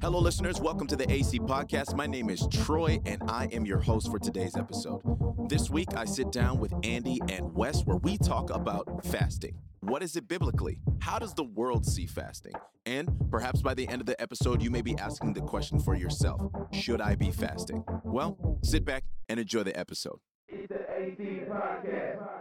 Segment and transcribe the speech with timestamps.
[0.00, 0.60] Hello, listeners.
[0.60, 1.94] Welcome to the AC Podcast.
[1.94, 5.02] My name is Troy, and I am your host for today's episode.
[5.48, 9.56] This week, I sit down with Andy and Wes, where we talk about fasting.
[9.88, 10.80] What is it biblically?
[11.00, 12.52] How does the world see fasting?
[12.84, 15.94] And perhaps by the end of the episode, you may be asking the question for
[15.94, 16.42] yourself
[16.72, 17.82] Should I be fasting?
[18.04, 20.18] Well, sit back and enjoy the episode.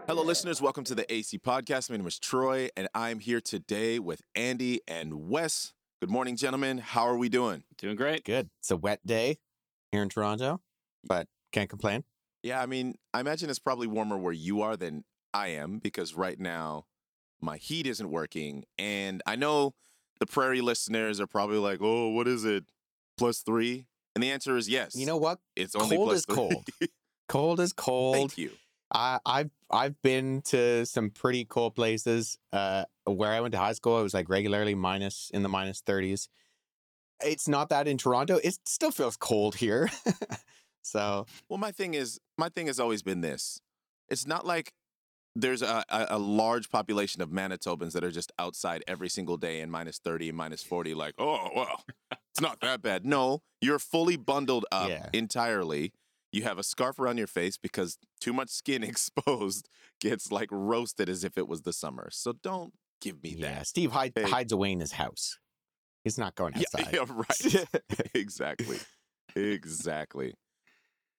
[0.07, 0.61] Hello, listeners.
[0.61, 1.89] Welcome to the AC Podcast.
[1.89, 5.71] My name is Troy, and I'm here today with Andy and Wes.
[6.01, 6.79] Good morning, gentlemen.
[6.79, 7.63] How are we doing?
[7.77, 8.25] Doing great.
[8.25, 8.49] Good.
[8.59, 9.37] It's a wet day
[9.93, 10.59] here in Toronto,
[11.01, 12.03] but can't complain.
[12.43, 16.13] Yeah, I mean, I imagine it's probably warmer where you are than I am because
[16.13, 16.87] right now
[17.41, 18.65] my heat isn't working.
[18.77, 19.73] And I know
[20.19, 22.65] the prairie listeners are probably like, oh, what is it?
[23.17, 23.85] Plus three?
[24.15, 24.95] And the answer is yes.
[24.95, 25.39] You know what?
[25.55, 26.35] it's only cold plus is three.
[26.35, 26.67] cold.
[27.29, 28.15] Cold is cold.
[28.15, 28.51] Thank you.
[28.93, 32.37] I, I've I've been to some pretty cold places.
[32.53, 35.81] Uh, where I went to high school, it was like regularly minus in the minus
[35.81, 36.29] thirties.
[37.21, 38.39] It's not that in Toronto.
[38.41, 39.89] It still feels cold here.
[40.83, 43.59] so Well, my thing is, my thing has always been this.
[44.09, 44.71] It's not like
[45.39, 49.59] there's a, a, a large population of Manitobans that are just outside every single day
[49.61, 53.05] in minus 30 and minus 40, like, oh, well, it's not that bad.
[53.05, 55.09] No, you're fully bundled up Yeah.
[55.13, 55.93] entirely.
[56.31, 59.69] You have a scarf around your face because too much skin exposed
[60.01, 62.09] gets like roasted as if it was the summer.
[62.11, 63.67] So don't give me yeah, that.
[63.67, 64.23] Steve hide, Hey.
[64.23, 65.37] hides away in his house.
[66.03, 66.93] He's not going Yeah, outside.
[66.93, 67.05] yeah,
[67.65, 68.11] right.
[68.15, 68.77] exactly.
[69.35, 70.33] Exactly.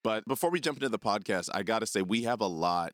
[0.04, 2.92] But before we jump into the podcast, I got to say we have a lot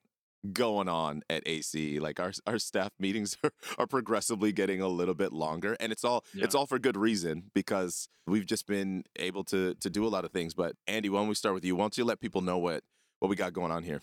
[0.53, 1.99] going on at AC.
[1.99, 6.05] Like our our staff meetings are, are progressively getting a little bit longer and it's
[6.05, 10.09] all it's all for good reason because we've just been able to to do a
[10.09, 10.55] lot of things.
[10.55, 11.77] But Andy, why don't we start with you?
[11.77, 12.85] Why don't you let people know what
[13.21, 14.01] what we got going on here?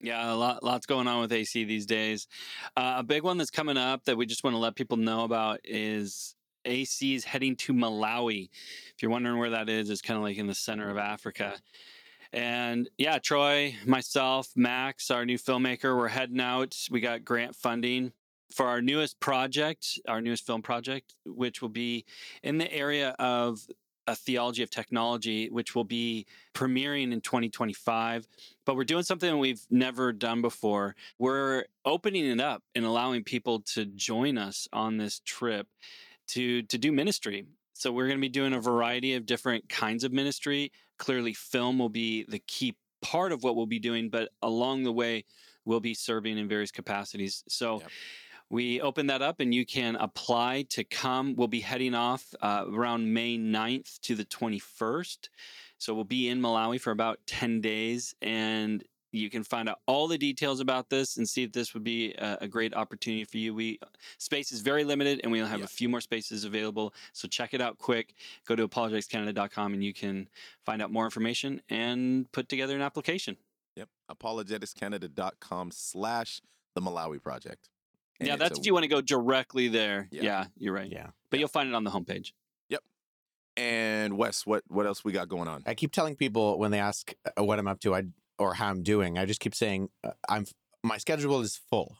[0.00, 2.28] Yeah, a lot, lots going on with AC these days.
[2.76, 5.24] Uh, a big one that's coming up that we just want to let people know
[5.24, 8.50] about is AC is heading to Malawi.
[8.94, 11.54] If you're wondering where that is, it's kind of like in the center of Africa.
[12.34, 16.76] And yeah, Troy, myself, Max, our new filmmaker, we're heading out.
[16.90, 18.12] We got grant funding
[18.52, 22.04] for our newest project, our newest film project, which will be
[22.42, 23.60] in the area of
[24.08, 28.26] a theology of technology, which will be premiering in 2025
[28.64, 30.96] but we're doing something we've never done before.
[31.18, 35.66] We're opening it up and allowing people to join us on this trip
[36.28, 37.46] to to do ministry.
[37.84, 40.72] So we're going to be doing a variety of different kinds of ministry.
[40.96, 44.92] Clearly, film will be the key part of what we'll be doing, but along the
[44.92, 45.26] way,
[45.66, 47.44] we'll be serving in various capacities.
[47.46, 47.80] So.
[47.80, 47.90] Yep.
[48.50, 51.34] We open that up and you can apply to come.
[51.34, 55.30] We'll be heading off uh, around May 9th to the 21st.
[55.78, 58.84] So we'll be in Malawi for about 10 days and
[59.14, 62.12] you can find out all the details about this and see if this would be
[62.14, 63.54] a, a great opportunity for you.
[63.54, 63.78] We
[64.18, 65.64] space is very limited and we'll have Yeah.
[65.66, 66.92] a few more spaces available.
[67.12, 68.14] So check it out quick.
[68.46, 70.28] Go to apologeticscanada.com and you can
[70.66, 73.36] find out more information and put together an application.
[73.76, 73.88] Yep.
[74.10, 76.40] Apologeticscanada.com slash
[76.74, 77.68] the Malawi Project.
[78.20, 80.08] And yeah, that's a- if you want to go directly there.
[80.10, 80.22] Yeah.
[80.22, 80.90] Yeah, you're right.
[80.90, 81.08] yeah.
[81.30, 82.32] But you'll find it on the homepage.
[82.68, 82.82] Yep.
[83.56, 85.62] And Wes, what what else we got going on?
[85.66, 88.04] I keep telling people when they ask uh, what I'm up to, I
[88.38, 90.46] or how I'm doing, I just keep saying uh, I'm.
[90.82, 91.96] My schedule is full.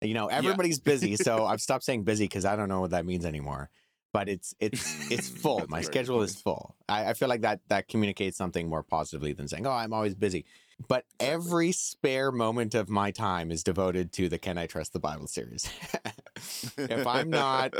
[0.00, 3.04] You know, everybody's busy, so I've stopped saying busy because I don't know what that
[3.04, 3.70] means anymore.
[4.12, 5.66] But it's it's it's full.
[5.68, 6.76] My schedule is full.
[6.88, 10.14] I, I feel like that that communicates something more positively than saying, "Oh, I'm always
[10.14, 10.46] busy."
[10.86, 11.34] But Exactly.
[11.34, 15.26] every spare moment of my time is devoted to the "Can I Trust the Bible"
[15.26, 15.68] series.
[16.78, 17.74] if I'm not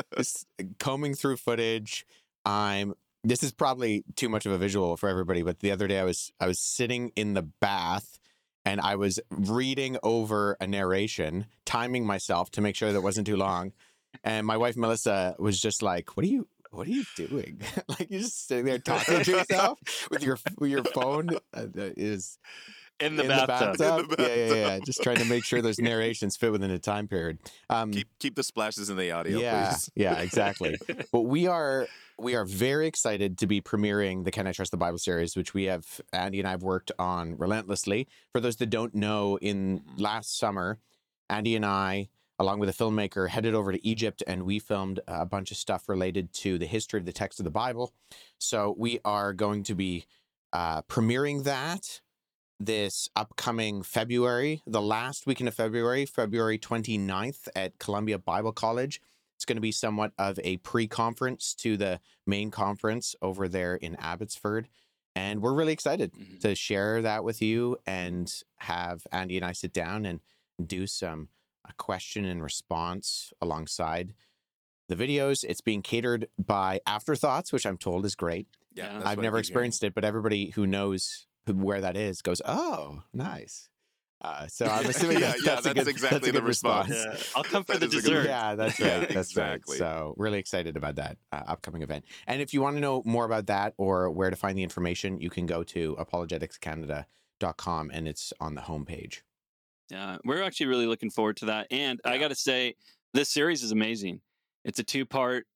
[0.79, 2.05] combing through footage,
[2.45, 2.95] I'm
[3.29, 6.05] this is probably too much of a visual for everybody, but the other day I
[6.05, 8.19] was I was sitting in the bath
[8.65, 13.27] and I was reading over a narration, timing myself to make sure that it wasn't
[13.27, 13.73] too long.
[14.25, 17.61] And my wife Melissa was just like, "What are you what are you doing?
[17.89, 19.79] like you're just sitting there talking to yourself
[20.11, 22.39] with your with your phone uh, that is
[23.01, 23.81] In in the bathtub.
[23.81, 24.79] In the Yeah, yeah, yeah.
[24.85, 27.39] Just trying to make sure those narrations fit within a time period.
[27.71, 29.91] Um, keep keep the splashes in the audio, yeah, please.
[29.95, 30.77] yeah, exactly.
[31.13, 31.87] but we are
[32.19, 35.55] we are very excited to be premiering the Can I Trust the Bible series, which
[35.55, 38.09] we have Andy and I have worked on relentlessly.
[38.33, 40.01] For those that don't know, in Mhm.
[40.01, 40.81] last summer,
[41.31, 45.25] Andy and I, along with a filmmaker, headed over to Egypt and we filmed a
[45.27, 47.93] bunch of stuff related to the history of the text of the Bible.
[48.39, 50.07] So we are going to be
[50.53, 52.01] uh, premiering that
[52.59, 59.01] this upcoming February, the last weekend of February, February 29th at Columbia Bible College.
[59.39, 63.77] It's going to be somewhat of a pre conference to the main conference over there
[63.77, 64.69] in Abbotsford.
[65.15, 66.41] And we're really excited Mhm.
[66.41, 70.19] to share that with you and have Andy and I sit down and
[70.65, 71.29] do some
[71.65, 74.13] a question and response alongside
[74.89, 75.45] the videos.
[75.49, 78.49] It's being catered by Afterthoughts, which I'm told is great.
[78.75, 83.69] Yeah, I've never experienced it, but everybody who knows where that is goes, "Oh, nice."
[84.21, 86.39] Uh, so I'm assuming Yeah, that, yeah, that's, a that's good, exactly that's a the
[86.41, 86.91] good response.
[86.91, 88.27] Yeah, I'll come for That the is a good dessert.
[88.29, 89.09] Yeah, that's Yeah, right.
[89.09, 89.75] That's exactly.
[89.75, 89.79] right.
[89.79, 92.05] So really excited about that uh, upcoming event.
[92.27, 95.21] And if you want to know more about that or where to find the information,
[95.21, 99.21] you can go to apologeticscanada.com and it's on the homepage.
[99.91, 101.69] Yeah, we're actually really looking forward to that.
[101.71, 102.75] And I got to say,
[103.15, 104.21] this series is amazing.
[104.65, 105.47] It's a two part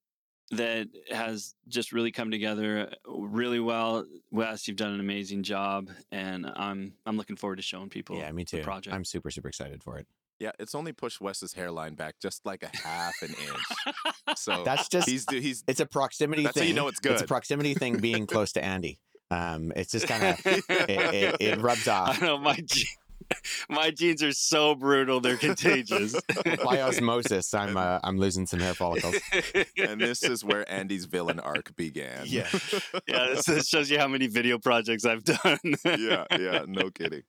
[0.52, 4.06] that has just really come together really well.
[4.30, 8.16] Wes, you've done an amazing job, and I'm I'm looking forward to showing people.
[8.16, 8.62] yeah, me the too.
[8.62, 8.94] project.
[8.94, 10.06] I'm super, super excited for it.
[10.38, 13.94] Yeah, it's only pushed Wes's hairline back just like a half an inch.
[14.36, 16.68] So That's just, he's he's it's a proximity That's how thing.
[16.70, 17.12] you know it's good.
[17.12, 18.98] It's a proximity thing being close to Andy.
[19.30, 22.20] Um, it's just kind of, it, it, it rubs I off.
[22.22, 22.86] know my je-
[23.68, 26.14] my genes are so brutal; they're contagious.
[26.64, 29.16] By osmosis, I'm, uh, I'm losing some hair follicles.
[29.76, 32.24] and this is where Andy's villain arc began.
[32.24, 32.48] Yeah.
[33.06, 35.58] yeah, this, this shows you how many video projects I've done.
[35.84, 37.22] yeah, yeah, no kidding.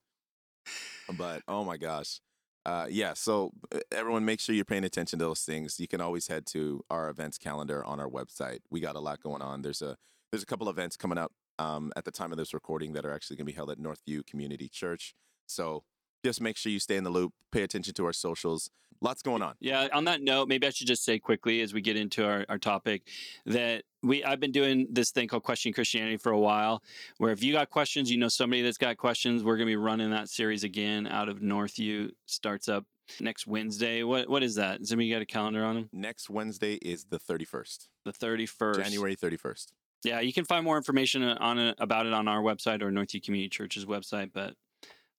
[1.17, 2.19] But oh my gosh.
[2.65, 5.79] Uh, yeah, so uh, everyone make sure you're paying attention to those things.
[5.79, 8.59] You can always head to our events calendar on our website.
[8.71, 9.63] We got a lot going on.
[9.63, 9.97] There's a
[10.31, 13.13] there's a couple events coming up um, at the time of this recording that are
[13.13, 15.13] actually going to be held at Northview Community Church.
[15.45, 15.83] So
[16.23, 18.69] just make sure you stay in the loop, pay attention to our socials.
[19.01, 19.55] Lots going on.
[19.59, 22.45] Yeah, on that note, maybe I should just say quickly as we get into our,
[22.47, 23.03] our topic
[23.45, 26.81] that we I've been doing this thing called Question Christianity for a while,
[27.17, 30.11] where if you got questions, you know somebody that's got questions, we're gonna be running
[30.11, 32.11] that series again out of Northview.
[32.27, 32.85] Starts up
[33.19, 34.03] next Wednesday.
[34.03, 34.79] What what is that?
[34.79, 35.89] Does anybody got a calendar on them?
[35.91, 38.79] Next Wednesday is the 31st, The thirty first.
[38.79, 39.73] January 31st.
[40.05, 43.23] Yeah, you can find more information on it about it on our website or Northview
[43.23, 44.53] Community Church's website, but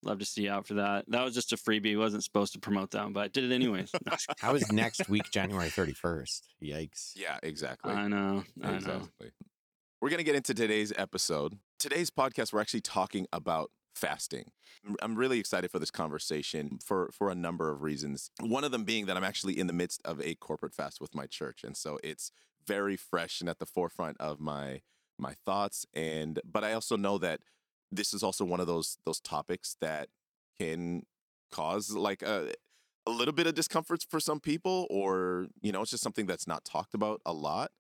[0.05, 1.05] love to see you out for that.
[1.09, 1.99] That was just a freebie.
[1.99, 3.91] wasn't supposed to promote that, but I did it anyways.
[4.39, 6.41] How is next week, January 31st?
[6.63, 7.13] Yikes.
[7.17, 7.93] Yeah, exactly.
[7.93, 8.45] I know.
[8.63, 8.75] I know.
[8.77, 9.31] Exactly.
[10.01, 11.59] We're going to get into today's episode.
[11.79, 14.51] Today's podcast, we're actually talking about fasting.
[14.85, 18.31] I'm- I'm really excited for this conversation for, for a number of reasons.
[18.41, 21.15] One of them being that I'm actually in the midst of a corporate fast with
[21.15, 21.65] my church.
[21.65, 22.31] And so it's
[22.67, 24.83] very fresh and at the forefront of my
[25.17, 25.87] my thoughts.
[25.95, 27.41] And but I also know that
[27.97, 30.09] this is also one of those those topics that
[30.59, 31.05] can
[31.51, 32.53] cause like a
[33.07, 36.47] a little bit of discomfort for some people, or you know, it's just something that's
[36.47, 37.71] not talked about a lot.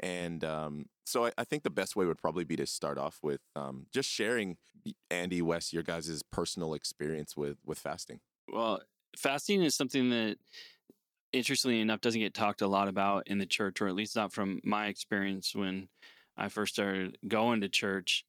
[0.00, 3.20] And um, so I, I think the best way would probably be to start off
[3.22, 4.56] with um, just sharing
[5.10, 8.20] Andy Wes your guys' personal experience with with fasting.
[8.52, 8.80] Well,
[9.16, 10.36] fasting is something that,
[11.32, 14.32] interestingly enough, doesn't get talked a lot about in the church, or at least not
[14.32, 15.88] from my experience when
[16.36, 18.24] I first started going to church.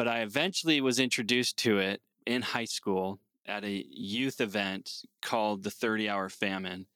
[0.00, 5.62] But I eventually was introduced to it in high school at a youth event called
[5.62, 6.86] the 30 Hour Famine.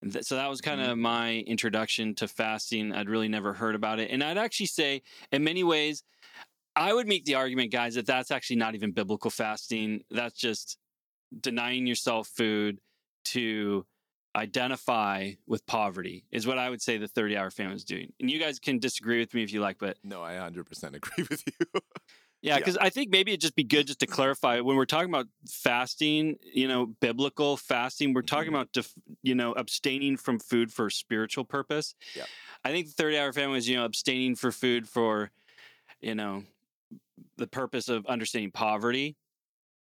[0.00, 1.00] And th- so that was kind of mm-hmm.
[1.00, 2.92] my introduction to fasting.
[2.92, 4.12] I'd really never heard about it.
[4.12, 5.02] And I'd actually say,
[5.32, 6.04] in many ways,
[6.76, 10.04] I would make the argument, guys, that that's actually not even biblical fasting.
[10.12, 10.78] That's just
[11.40, 12.78] denying yourself food
[13.24, 13.84] to
[14.36, 18.12] identify with poverty is what I would say the 30 hour famine is doing.
[18.20, 21.24] And you guys can disagree with me if you like, but No, I 100% agree
[21.28, 21.80] with you.
[22.42, 22.58] Yeah, Yeah.
[22.58, 25.26] because I think maybe it'd just be good just to clarify when we're talking about
[25.48, 28.56] fasting, you know, biblical fasting, we're talking Mhm.
[28.56, 31.94] about, def, you know, abstaining from food for spiritual purpose.
[32.14, 32.28] Yep.
[32.64, 35.30] I think the 30 hour famine is, you know, abstaining for food for,
[36.00, 36.44] you know,
[37.36, 39.16] the purpose of understanding poverty.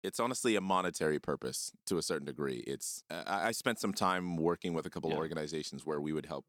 [0.03, 2.63] it's honestly a monetary purpose to a certain degree.
[2.67, 6.25] It's I, I spent some time working with a couple of organizations where we would
[6.25, 6.45] help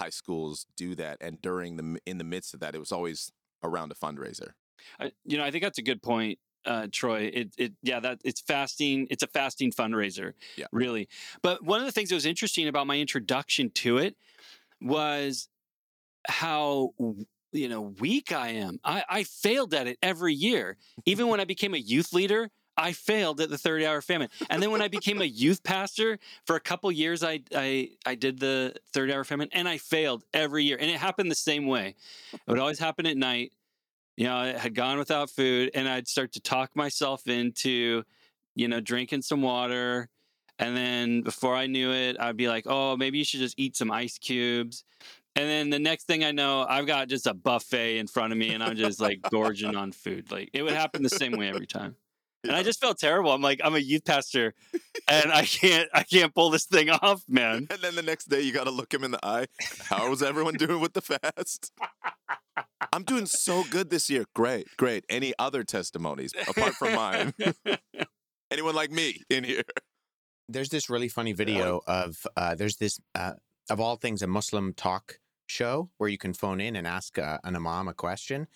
[0.00, 3.30] high schools do that, and during the in the midst of that, it was always
[3.62, 4.54] around a fundraiser.
[5.00, 7.30] I, you know, I think that's a good point, uh, Troy.
[7.32, 9.06] It, it, yeah, that it's fasting.
[9.10, 10.66] It's a fasting fundraiser, Yeah.
[10.72, 11.08] really.
[11.42, 14.16] But one of the things that was interesting about my introduction to it
[14.80, 15.48] was
[16.28, 16.92] how
[17.52, 18.78] you know weak I am.
[18.84, 20.76] I, I failed at it every year.
[21.04, 24.28] Even when I became a youth leader, I failed at the 30 hour famine.
[24.50, 28.14] And then when I became a youth pastor for a couple years, I, I I
[28.14, 30.76] did the 30 hour famine and I failed every year.
[30.78, 31.94] And it happened the same way.
[32.32, 33.52] It would always happen at night.
[34.16, 38.02] You know, I had gone without food and I'd start to talk myself into,
[38.54, 40.08] you know, drinking some water.
[40.58, 43.76] And then before I knew it, I'd be like, oh, maybe you should just eat
[43.76, 44.84] some ice cubes.
[45.34, 48.38] And then the next thing I know, I've got just a buffet in front of
[48.38, 50.32] me and I'm just like gorging on food.
[50.32, 51.96] Like it would happen the same way every time.
[52.46, 53.32] And I just felt terrible.
[53.32, 54.54] I'm like, I'm a youth pastor
[55.08, 57.66] and I can't I can't pull this thing off, man.
[57.70, 59.46] And then the next day, you got to look him in the eye.
[59.84, 61.72] How was everyone doing with the fast?
[62.92, 64.24] I'm doing so good this year.
[64.34, 65.04] Great, great.
[65.08, 67.34] Any other testimonies apart from mine?
[68.50, 69.62] Anyone like me in here?
[70.48, 73.32] There's this really funny video of uh, there's this uh,
[73.68, 77.38] of all things a Muslim talk show where you can phone in and ask uh,
[77.44, 78.46] an imam a question,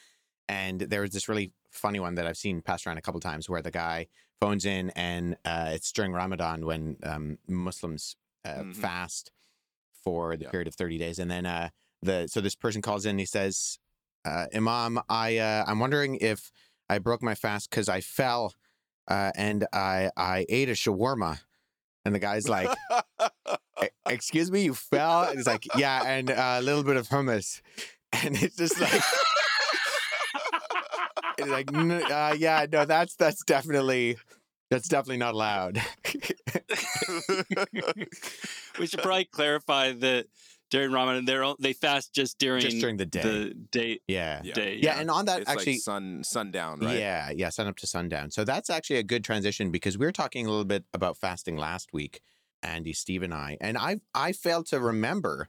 [0.50, 3.48] and there was this really funny one that I've seen passed around a couple times
[3.48, 4.06] where the guy
[4.40, 8.74] phones in and uh, it's during Ramadan when um, Muslims uh, Mhm.
[8.74, 9.30] fast
[10.04, 10.50] for the Yeah.
[10.50, 11.68] period of 30 days, and then uh,
[12.02, 13.78] the so this person calls in and he says,
[14.24, 16.50] uh, "Imam, I uh, I'm wondering if
[16.88, 18.54] I broke my fast because I fell
[19.08, 21.40] uh, and I I ate a shawarma."
[22.04, 22.70] And the guy's like,
[23.84, 27.08] "E- "Excuse me, you fell?" And he's like, "Yeah, and uh, a little bit of
[27.08, 27.60] hummus."
[28.12, 29.02] And it's just like,
[31.40, 34.16] it's like, "N- uh, "Yeah, no, that's that's definitely
[34.70, 35.82] that's definitely not allowed."
[38.78, 40.26] we should probably clarify that
[40.70, 43.22] during Ramadan, they're all, they fast just during Just during the day.
[43.22, 44.40] The day yeah.
[44.44, 44.54] Yeah.
[44.54, 44.78] day.
[44.80, 46.98] Yeah, and on that it's actually like sun sundown, right?
[46.98, 48.30] Yeah, yeah, sun up to sundown.
[48.30, 51.56] So that's actually a good transition because we were talking a little bit about fasting
[51.56, 52.20] last week,
[52.62, 55.48] Andy, Steve, and I, and I I failed to remember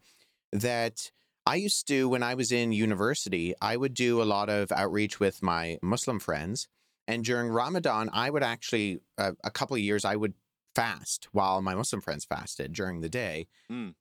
[0.52, 1.12] that
[1.46, 5.20] I used to when I was in university, I would do a lot of outreach
[5.20, 6.68] with my Muslim friends,
[7.08, 10.34] and during Ramadan, I would actually uh, a couple of years I would
[10.76, 13.48] fast while my Muslim friends fasted during the day.
[13.72, 13.96] Mm.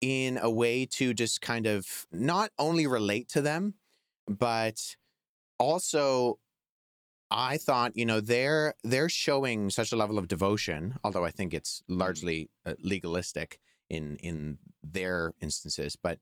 [0.00, 3.74] In a way to just kind of not only relate to them,
[4.28, 4.96] but
[5.58, 6.38] also
[7.30, 11.54] I thought, you know, they're they're showing such a level of devotion, although I think
[11.54, 13.58] it's largely uh, legalistic
[13.88, 15.96] in in their instances.
[16.00, 16.18] But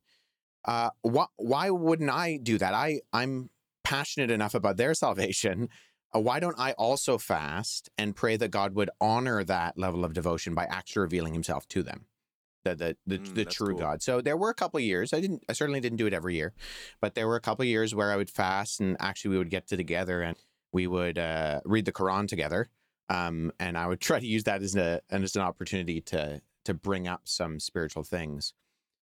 [0.65, 2.75] uh, why why wouldn't I do that?
[2.75, 3.51] I I'm
[3.85, 5.69] passionate enough about their salvation.
[6.15, 10.13] Uh, why don't I also fast and pray that God would honor that level of
[10.13, 12.07] devotion by actually revealing Himself to them,
[12.65, 13.79] the the the, Mm, the true cool.
[13.79, 14.03] God.
[14.03, 15.13] So there were a couple of years.
[15.13, 15.43] I didn't.
[15.49, 16.53] I certainly didn't do it every year,
[17.01, 19.51] but there were a couple of years where I would fast and actually we would
[19.51, 20.37] get to together and
[20.73, 22.69] we would uh, read the Quran together.
[23.09, 26.75] Um, and I would try to use that as a as an opportunity to to
[26.75, 28.55] bring up some spiritual things.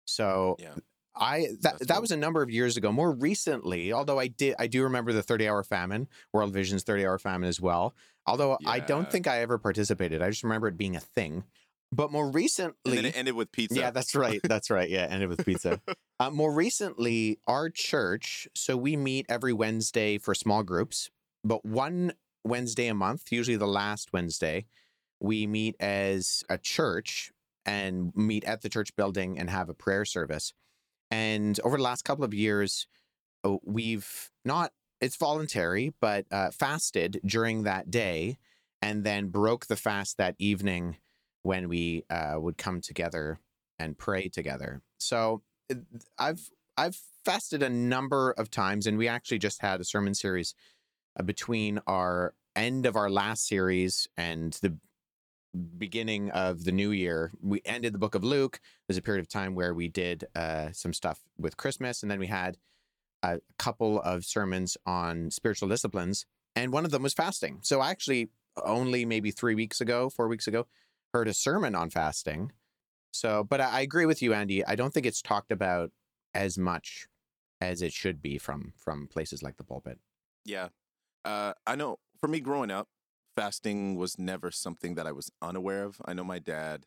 [0.05, 0.75] So Yeah.
[1.19, 2.01] I that That's that cool.
[2.01, 2.91] was a number of years ago.
[2.91, 7.05] More recently, although I did I do remember the 30 hour famine, World Vision's 30
[7.05, 7.95] hour famine as well.
[8.25, 10.21] Although I don't think I ever participated.
[10.21, 11.43] I just remember it being a thing.
[11.91, 13.79] But more And recently, then it ended with pizza.
[13.79, 14.39] yeah, that's right.
[14.43, 14.88] That's right.
[14.88, 15.81] Yeah, ended with pizza.
[16.19, 21.09] uh, more recently, our church, so we meet every Wednesday for small groups,
[21.43, 24.67] but one Wednesday a month, usually the last Wednesday,
[25.19, 27.31] we meet as a church
[27.65, 30.53] and meet at the church building and have a prayer service.
[31.11, 32.87] And over the last couple of years,
[33.43, 38.37] uh, we've not, it's voluntary, but uh, fasted during that day
[38.81, 40.97] and then broke the fast that evening
[41.43, 43.39] when we uh, would come together
[43.77, 44.81] and pray together.
[44.97, 45.75] So uh,
[46.17, 50.55] I've I've fasted a number of times, and we actually just had a sermon series
[51.19, 54.77] uh, between our end of our last series and the
[55.77, 57.32] beginning of the new year.
[57.41, 58.60] We ended the book of Luke.
[58.88, 62.20] There's a period of time where we did uh, some stuff with Christmas, and then
[62.20, 62.58] we had
[63.24, 66.25] a couple of sermons on spiritual disciplines,
[66.56, 67.60] and one of them was fasting.
[67.62, 68.29] So I actually
[68.63, 70.68] only maybe three weeks ago, four weeks ago,
[71.13, 72.51] heard a sermon on fasting.
[73.12, 74.65] So, but I, I agree with you, Andy.
[74.65, 75.91] I don't think it's talked about
[76.34, 77.08] as much
[77.62, 80.00] as it should be from from places like the pulpit.
[80.46, 80.70] Yeah.
[81.25, 82.88] Uh, I know for me growing up,
[83.39, 86.01] fasting was never something that I was unaware of.
[86.03, 86.86] I know my dad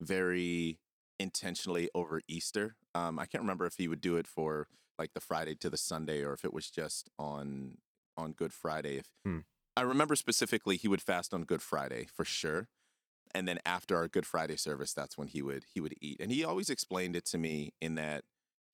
[0.00, 0.78] very
[1.18, 2.76] intentionally over Easter.
[2.94, 5.76] Um, I can't remember if he would do it for like the Friday to the
[5.76, 7.78] Sunday or if it was just on
[8.16, 8.98] on Good Friday.
[8.98, 9.40] If Hmm.
[9.76, 12.68] I remember specifically he would fast on Good Friday for sure.
[13.34, 16.18] And then after our Good Friday service, that's when he would he would eat.
[16.20, 18.22] And he always explained it to me in that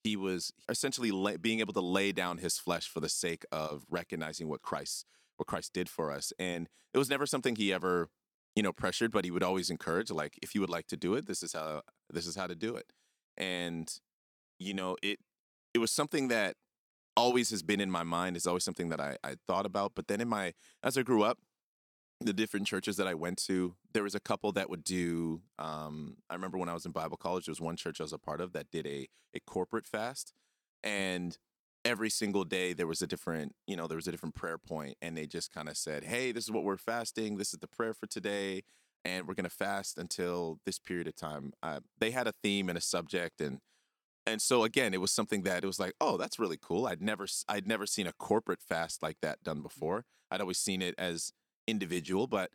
[0.02, 3.86] he was essentially lay, being able to lay down his flesh for the sake of
[3.88, 6.32] recognizing what Christ what Christ did for us.
[6.38, 8.08] And it was never something he ever,
[8.54, 11.14] you know, pressured, but he would always encourage like if you would like to do
[11.14, 12.92] it, this is how this is how to do it.
[13.36, 13.92] And
[14.58, 15.18] you know, it
[15.72, 16.56] it was something that
[17.16, 20.08] always has been in my mind, is always something that I I thought about, but
[20.08, 21.38] then in my as I grew up,
[22.20, 25.42] the different churches that I went to, there was a couple that would do.
[25.58, 28.12] Um, I remember when I was in Bible college, there was one church I was
[28.12, 30.32] a part of that did a a corporate fast,
[30.82, 31.36] and
[31.84, 34.96] every single day there was a different, you know, there was a different prayer point,
[35.02, 37.36] and they just kind of said, "Hey, this is what we're fasting.
[37.36, 38.62] This is the prayer for today,
[39.04, 42.78] and we're gonna fast until this period of time." Uh, they had a theme and
[42.78, 43.60] a subject, and
[44.26, 47.02] and so again, it was something that it was like, "Oh, that's really cool." I'd
[47.02, 50.04] never i'd never seen a corporate fast like that done before.
[50.30, 51.32] I'd always seen it as
[51.66, 52.50] individual, but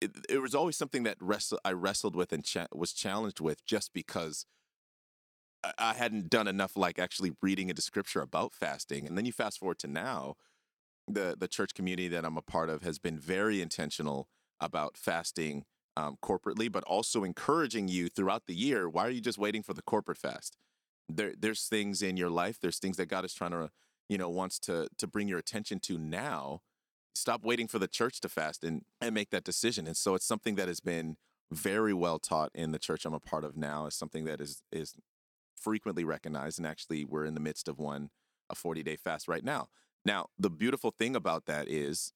[0.00, 3.64] it, it was always something that wrestle, I wrestled with and cha- was challenged with
[3.66, 4.46] just because
[5.78, 9.06] I- hadn't done enough like actually reading into scripture about fasting.
[9.06, 10.36] And then you fast forward to now,
[11.06, 14.28] the the church community that I'm a part of has been very intentional
[14.60, 15.64] about fasting
[15.96, 18.88] um, corporately, but also encouraging you throughout the year.
[18.88, 20.56] Why are you just waiting for the corporate fast?
[21.08, 22.58] There, there's things in your life.
[22.60, 23.70] There's things that God is trying to,
[24.08, 26.60] you know, wants to to bring your attention to now.
[27.14, 29.86] Stop waiting for the church to fast and and make that decision.
[29.86, 31.16] And so it's something that has been
[31.50, 33.86] very well taught in the church I'm a part of now.
[33.86, 34.94] Is something that is is
[35.60, 38.10] frequently recognized, and actually we're in the midst of one
[38.48, 39.68] a 40 day fast right now.
[40.04, 42.12] Now, the beautiful thing about that is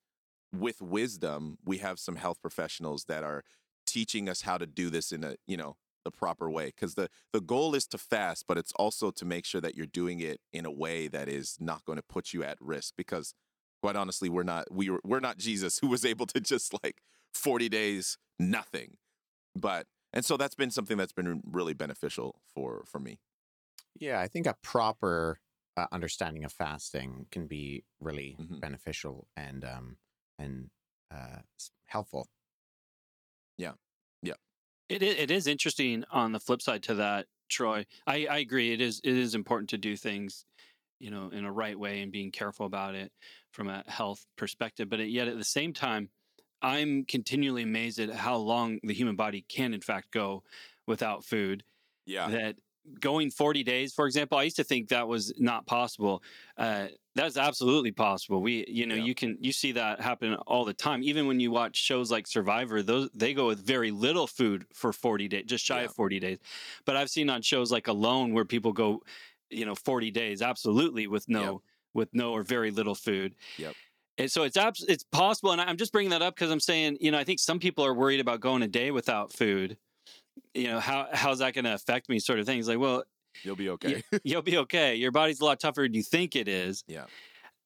[0.53, 3.43] with wisdom, we have some health professionals that are
[3.85, 7.09] teaching us how to do this in a, you know, the proper way because the
[7.33, 10.39] the goal is to fast but it's also to make sure that you're doing it
[10.53, 13.33] in a way that is not going to put you at risk because
[13.81, 17.01] quite honestly we're not we were, we're not Jesus who was able to just like
[17.33, 18.97] 40 days nothing
[19.55, 23.19] but and so that's been something that's been really beneficial for for me
[23.95, 25.39] Yeah, I think a proper
[25.77, 28.61] uh, understanding of fasting can be really Mhm.
[28.61, 29.97] beneficial and um
[30.37, 30.69] and
[31.11, 32.29] uh s- helpful.
[34.89, 37.85] It is, it is interesting on the flip side to that, Troy.
[38.05, 38.71] I, I agree.
[38.71, 40.45] It is it is important to do things,
[40.99, 43.11] you know, in a right way and being careful about it
[43.51, 44.89] from a health perspective.
[44.89, 46.11] But yet at the same time,
[46.61, 50.43] I'm continually amazed at how long the human body can in fact go
[50.87, 51.63] without food.
[52.05, 52.57] yeah That
[52.99, 56.21] going 40 days, for example, I used to think that was not possible.
[56.57, 58.41] Uh, that's absolutely possible.
[58.41, 59.03] We, you know, Yeah.
[59.03, 61.01] you can you see that happen all the time.
[61.03, 64.91] Even when you watch shows like Survivor, those they go with very little food for
[64.93, 65.85] 40 days, just shy Yeah.
[65.85, 66.39] of 40 days.
[66.85, 69.01] But I've seen on shows like Alone where people go,
[69.49, 71.61] you know, 40 days absolutely with no Yep.
[71.93, 73.35] with no or very little food.
[73.57, 73.73] Yep.
[74.17, 76.97] And so it's abs- it's possible, and I'm just bringing that up because I'm saying,
[77.01, 79.77] you know, I think some people are worried about going a day without food.
[80.53, 82.19] You know, how how's that going to affect me?
[82.19, 83.03] Sort of things like, well,
[83.43, 84.95] you'll be okay you'll be okay.
[84.95, 86.83] Your body's a lot tougher than you think it is.
[86.87, 87.05] Yeah.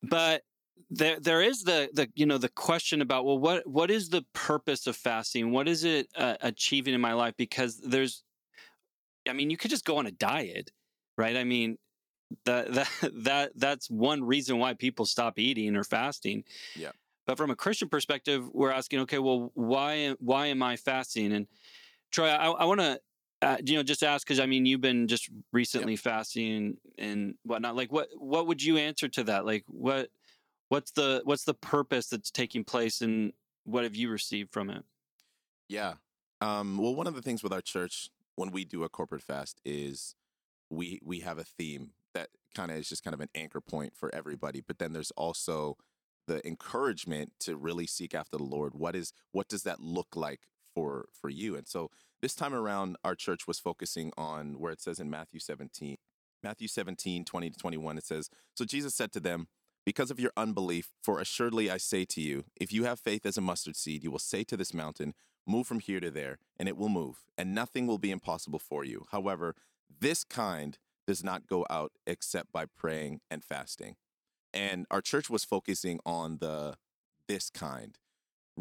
[0.02, 0.44] But
[0.90, 4.26] there there is the the you know the question about well what what is the
[4.34, 5.52] purpose of fasting?
[5.52, 7.36] What is it uh, achieving in my life?
[7.38, 8.24] Because there's,
[9.28, 10.72] I mean, you could just go on a diet,
[11.18, 11.38] right?
[11.38, 11.78] I mean,
[12.46, 12.90] that that
[13.24, 16.44] that that's one reason why people stop eating or fasting.
[16.76, 16.92] Yeah.
[17.28, 21.32] But from a Christian perspective, we're asking, okay, well, why why am I fasting?
[21.34, 21.48] And
[22.12, 23.00] Troy, I, I want to
[23.42, 27.76] uh, you know just ask because I mean you've been just recently fasting and whatnot.
[27.76, 29.46] Like, what what would you answer to that?
[29.46, 30.10] Like, what
[30.70, 34.84] what's the what's the purpose that's taking place, and what have you received from it?
[35.68, 35.94] Yeah.
[36.42, 39.62] Um, well, one of the things with our church when we do a corporate fast
[39.66, 40.16] is
[40.70, 43.94] we we have a theme that kind of is just kind of an anchor point
[43.96, 44.62] for everybody.
[44.66, 45.78] But then there's also
[46.28, 48.74] the encouragement to really seek after the Lord.
[48.76, 50.42] What is what does that look like
[50.74, 51.56] for for you?
[51.56, 51.90] And so
[52.22, 55.98] this time around, our church was focusing on where it says in Matthew 17,
[56.44, 59.48] Matthew 17, 20 to 21, it says, So Jesus said to them,
[59.86, 63.38] because of your unbelief, for assuredly I say to you, if you have faith as
[63.38, 65.14] a mustard seed, you will say to this mountain,
[65.48, 68.84] Move from here to there, and it will move, and nothing will be impossible for
[68.84, 69.06] you.
[69.12, 69.56] However,
[70.00, 70.78] this kind
[71.08, 73.96] does not go out except by praying and fasting.
[74.54, 76.76] And our church was focusing on the
[77.28, 77.98] this kind,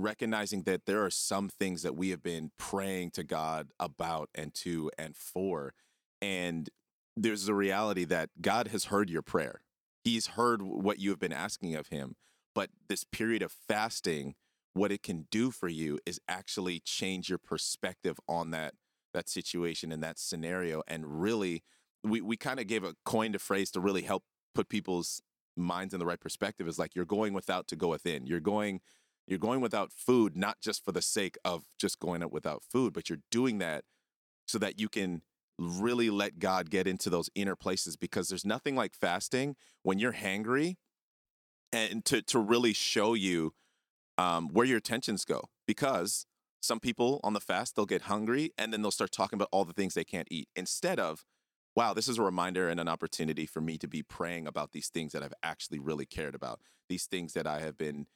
[0.03, 4.55] recognizing that there are some things that we have been praying to God about and
[4.55, 5.75] to and for.
[6.23, 6.69] And
[7.17, 9.63] there's the reality that God has heard your prayer.
[10.05, 12.15] He's heard what you have been asking of him.
[12.55, 14.35] But this period of fasting,
[14.75, 18.75] what it can do for you is actually change your perspective on that
[19.15, 20.83] that situation and that scenario.
[20.87, 21.65] And really,
[22.05, 25.23] we, we kind of gave a coined a phrase to really help put people's
[25.57, 28.27] minds in the right perspective is like you're going without to go within.
[28.27, 28.81] You're going
[29.29, 32.93] you're going without food, not just for the sake of just going out without food,
[32.93, 33.85] but you're doing that
[34.47, 35.23] so that you can
[35.59, 40.13] really let God get into those inner places because there's nothing like fasting when you're
[40.13, 40.77] hangry
[41.73, 43.53] and to to really show you
[44.17, 46.27] um, where your attentions go because
[46.61, 49.65] some people on the fast they'll get hungry and then they'll start talking about all
[49.65, 51.25] the things they can't eat instead of
[51.77, 54.89] wow this is a reminder and an opportunity for me to be praying about these
[54.89, 58.07] things that i've actually really cared about these things that i have been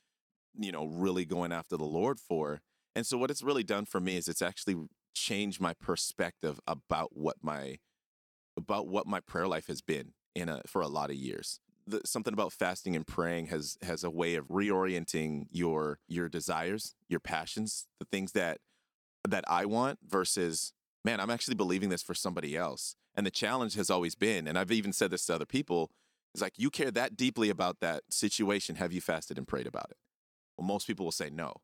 [0.58, 2.60] you know really going after the lord for
[2.94, 4.76] and so what it's really done for me is it's actually
[5.14, 7.78] changed my perspective about what my
[8.56, 12.00] about what my prayer life has been in a for a lot of years the,
[12.04, 17.20] something about fasting and praying has has a way of reorienting your your desires, your
[17.20, 18.58] passions, the things that
[19.28, 20.72] that I want versus
[21.04, 22.96] man, I'm actually believing this for somebody else.
[23.14, 25.90] And the challenge has always been, and I've even said this to other people,
[26.34, 28.76] is like you care that deeply about that situation.
[28.76, 29.96] Have you fasted and prayed about it?
[30.62, 31.54] Well, most people will say no.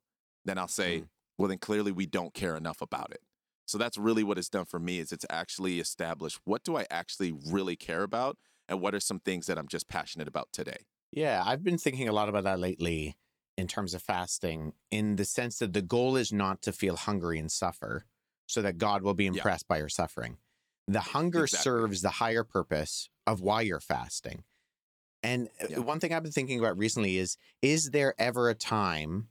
[0.44, 1.08] Then I'll say, mm.
[1.38, 3.20] well, then clearly we don't care enough about it.
[3.66, 6.86] So that's really what it's done for me is it's actually established what do I
[6.90, 10.78] actually really care about and what are some things that I'm just passionate about today.
[11.12, 13.16] Yeah, I've been thinking a lot about that lately
[13.56, 17.38] in terms of fasting, in the sense that the goal is not to feel hungry
[17.38, 18.04] and suffer
[18.46, 19.32] so that God will be Yeah.
[19.32, 20.38] impressed by your suffering.
[20.86, 21.62] The hunger Exactly.
[21.62, 24.44] serves the higher purpose of why you're fasting.
[25.22, 25.82] And uh, Yeah.
[25.82, 29.28] one thing I've been thinking about recently is is there ever a time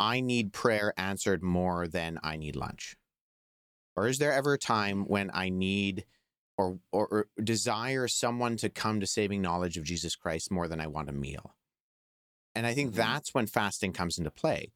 [0.00, 2.96] I need prayer answered more than I need lunch?
[3.96, 6.06] Or is there ever a time when I need
[6.56, 10.80] or, or, or desire someone to come to saving knowledge of Jesus Christ more than
[10.80, 11.56] I want a meal?
[12.54, 12.94] And I think Mhm.
[12.94, 14.72] that's when fasting comes into play.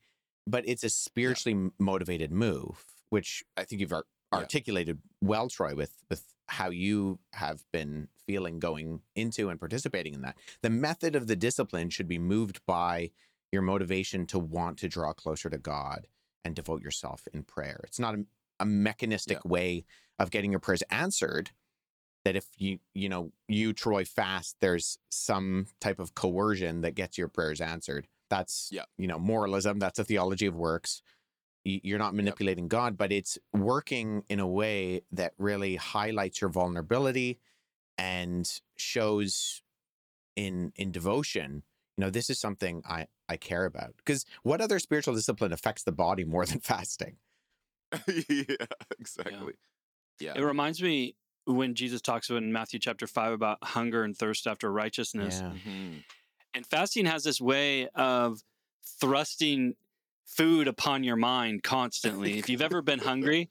[0.46, 3.92] But it's a spiritually m motivated move, which I think you've
[4.34, 4.42] ar- Yeah.
[4.44, 10.20] articulated well, Troy, with with how you have been feeling going into and participating in
[10.22, 10.36] that.
[10.62, 13.12] The method of the discipline should be moved by
[13.50, 16.06] your motivation to want to draw closer to God
[16.44, 17.80] and devote yourself in prayer.
[17.84, 18.26] It's not a,
[18.60, 19.86] a mechanistic way
[20.18, 21.50] of getting your prayers answered.
[22.26, 27.16] That if you you know you Troy fast, there's some type of coercion that gets
[27.18, 28.06] your prayers answered.
[28.30, 28.84] That's Yeah.
[28.98, 29.78] you know moralism.
[29.78, 31.02] That's a theology of works.
[31.64, 36.50] Y- You're not manipulating God, but it's working in a way that really highlights your
[36.50, 37.38] vulnerability
[37.98, 39.62] and shows
[40.36, 41.62] in in devotion
[41.96, 45.84] you know this is something i i care about because what other spiritual discipline affects
[45.84, 47.16] the body more than fasting
[48.28, 48.56] yeah,
[48.98, 49.52] exactly.
[50.18, 50.32] Yeah.
[50.34, 51.14] It reminds me
[51.46, 55.40] when Jesus talks about in Matthew chapter 5 about hunger and thirst after righteousness.
[55.40, 56.02] yeah Mhm.
[56.54, 58.42] And fasting has this way of
[59.00, 59.76] thrusting
[60.26, 62.38] food upon your mind constantly.
[62.38, 63.50] if you've ever been hungry,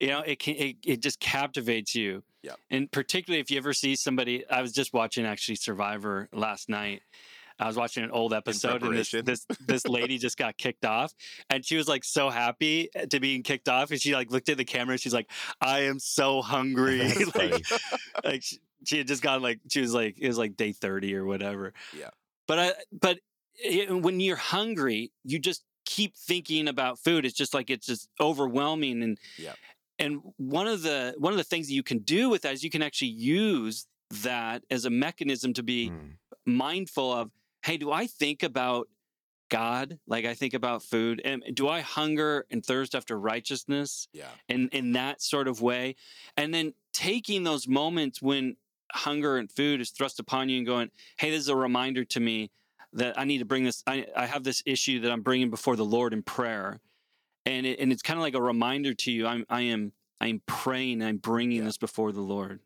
[0.00, 2.22] you know, it can it, it just captivates you.
[2.42, 2.56] Yep.
[2.70, 7.02] And particularly if you ever see somebody I was just watching actually Survivor last night.
[7.58, 11.12] I was watching an old episode and this, this this lady just got kicked off
[11.48, 14.48] and she was like so happy eh, to being kicked off and she like looked
[14.48, 15.30] at the camera and she's like
[15.60, 17.64] I am so hungry like,
[18.24, 21.14] like she, she had just got like she was like it was like day 30
[21.14, 22.08] or whatever Yeah.
[22.48, 23.18] but i but
[23.62, 25.62] it, when you're hungry you just
[25.96, 29.14] keep thinking about food it's just like it's just overwhelming and
[29.46, 29.54] Yeah.
[29.98, 32.64] and one of the one of the things that you can do with that is
[32.64, 33.86] you can actually use
[34.28, 36.10] that as a mechanism to be Mm.
[36.46, 37.30] mindful of
[37.66, 38.88] hey do i think about
[39.50, 44.28] god like i think about food and do i hunger and thirst after righteousness Yeah.
[44.48, 45.84] And in that sort of way
[46.38, 48.56] and then taking those moments when
[48.94, 52.20] hunger and food is thrust upon you and going hey this is a reminder to
[52.20, 52.50] me
[52.92, 55.76] that i need to bring this i, I have this issue that i'm bringing before
[55.76, 56.80] the lord in prayer
[57.46, 60.42] and it, and it's kind of like a reminder to you i'm i am i'm
[60.46, 61.64] praying i'm bringing Yeah.
[61.64, 62.60] this before the lord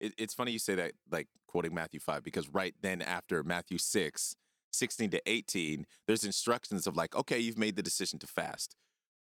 [0.00, 3.78] It, it's funny you say that, like quoting Matthew 5, because right then after Matthew
[3.78, 4.36] 6,
[4.70, 8.76] 16 to 18, there's instructions of like, okay, you've made the decision to fast,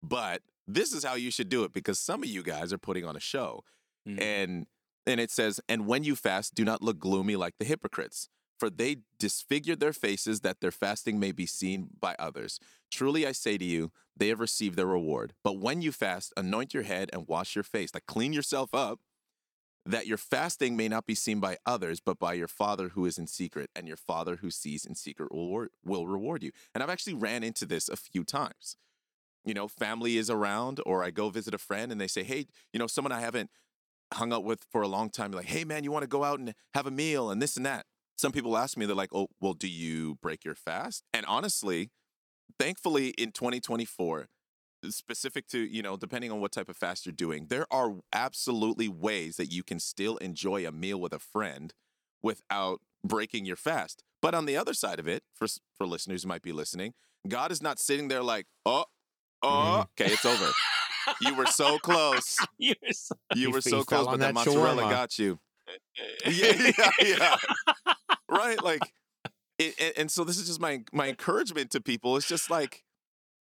[0.02, 3.04] but this is how you should do it because some of you guys are putting
[3.04, 3.64] on a show.
[4.08, 4.20] Mm.
[4.20, 4.66] And
[5.06, 8.28] and it says, and when you fast, do not look gloomy like the hypocrites,
[8.60, 12.60] for they disfigure their faces that their fasting may be seen by others.
[12.90, 15.32] Truly I say to you, they have received their reward.
[15.42, 19.00] But when you fast, anoint your head and wash your face, like clean yourself up,
[19.86, 23.16] that your fasting may not be seen by others, but by your Father who is
[23.16, 26.50] in secret, and your Father who sees in secret will reward, you.
[26.74, 28.76] And I've actually ran into this a few times.
[29.42, 32.46] You know, family is around, or I go visit a friend and they say, Hey,
[32.74, 33.48] you know, someone I haven't
[34.12, 36.38] hung out with for a long time, like, Hey, man, you want to go out
[36.38, 37.86] and have a meal and this and that.
[38.20, 41.04] Some people ask me, they're like, Oh, well, do you break your fast?
[41.14, 41.90] And honestly,
[42.58, 44.28] thankfully in 2024,
[44.88, 48.88] specific to you know depending on what type of fast you're doing there are absolutely
[48.88, 51.74] ways that you can still enjoy a meal with a friend
[52.22, 54.02] without breaking your fast.
[54.22, 56.94] But on the other side of it for for listeners who might be listening
[57.28, 58.84] god is not sitting there like oh
[59.42, 60.02] oh mm-hmm.
[60.02, 60.50] okay it's over.
[61.20, 62.38] You were so close.
[62.58, 64.90] You're so- you You were so close but that that mozzarella shawarma.
[64.90, 65.38] got you.
[66.26, 67.36] Yeah yeah yeah
[68.30, 68.80] right like
[69.58, 72.84] it, and, and so this is just my my encouragement to people it's just like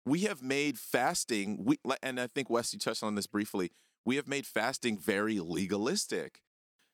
[0.05, 3.71] we have made fasting we and i think wes you touched on this briefly
[4.05, 6.41] we have made fasting very legalistic.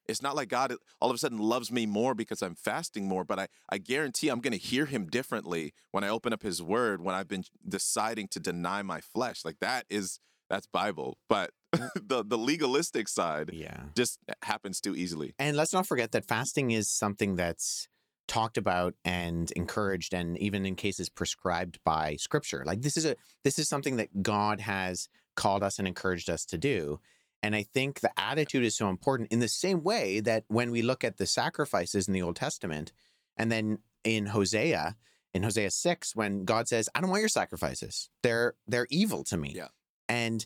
[0.08, 3.24] It's not like god all of a sudden loves me more because i'm fasting more
[3.24, 6.64] but i i guarantee i'm going to hear him differently when i open up his
[6.64, 10.20] word when i've been deciding to deny my flesh like that is
[10.50, 11.52] that's bible but
[11.96, 16.72] the the legalistic side yeah just happens too easily And let's not forget that fasting
[16.72, 17.88] is something that's
[18.30, 22.64] talked about and encouraged and even in cases prescribed by scripture.
[22.66, 26.46] Like this is a this is something that God has called us and encouraged us
[26.46, 27.00] to do.
[27.42, 30.82] And I think the attitude is so important in the same way that when we
[30.82, 32.92] look at the sacrifices in the Old Testament
[33.36, 34.96] and then in Hosea,
[35.34, 38.10] in Hosea 6 when God says, "I don't want your sacrifices.
[38.24, 39.70] They're they're evil to me." Yeah.
[40.10, 40.46] And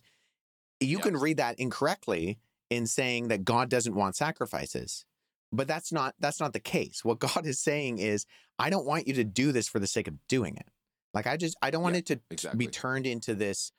[0.80, 5.06] you can read that incorrectly in saying that God doesn't want sacrifices.
[5.52, 7.04] But that's not that's not the case.
[7.06, 8.26] What God is saying is,
[8.60, 10.68] I don't want you to do this for the sake of doing it.
[11.14, 12.58] Like I just I don't want Yeah, it to exactly.
[12.58, 13.72] be turned into this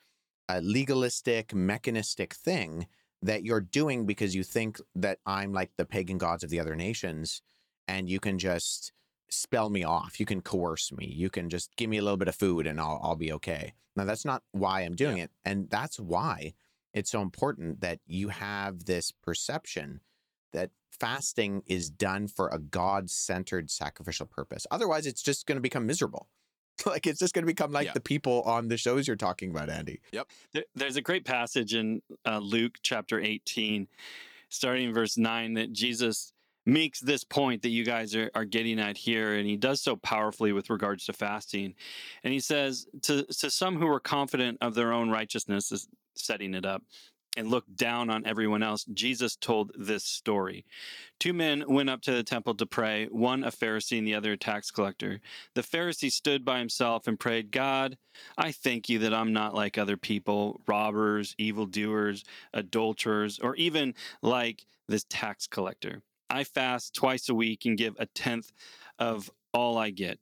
[0.49, 2.87] uh, legalistic, mechanistic thing
[3.23, 6.77] that you're doing because you think that I'm like the pagan gods of the other
[6.77, 7.43] nations,
[7.89, 8.93] and you can just
[9.43, 10.19] spell me off.
[10.21, 11.07] You can coerce me.
[11.07, 13.75] You can just give me a little bit of food, and I'll I'll be okay.
[13.97, 16.55] Now that's not why I'm doing it, and that's why
[16.93, 20.01] it's so important that you have this perception
[20.53, 24.67] that fasting is done for a God-centered sacrificial purpose.
[24.71, 26.29] Otherwise, it's just going to become miserable.
[26.87, 27.93] like it's just going to become like Yeah.
[27.95, 30.01] the people on the shows you're talking about, Andy.
[30.53, 33.89] There, there's a great passage in uh, Luke chapter 18,
[34.49, 36.33] starting in verse 9, that Jesus
[36.67, 39.35] makes this point that you guys are, are getting at here.
[39.35, 41.75] And he does so powerfully with regards to fasting.
[42.23, 46.55] And he says, to, to some who were confident of their own righteousness, is setting
[46.55, 46.83] it up,
[47.37, 50.65] and looked down on everyone else, Jesus told this story.
[51.19, 54.33] Two men went up to the temple to pray, one a Pharisee and the other
[54.33, 55.21] a tax collector.
[55.55, 57.99] The Pharisee stood by himself and prayed, God,
[58.39, 64.67] I thank you that I'm not like other people, robbers, evildoers, adulterers, or even like
[64.87, 66.03] this tax collector.
[66.35, 68.53] I fast twice a week and give a tenth
[68.99, 70.19] of all I get.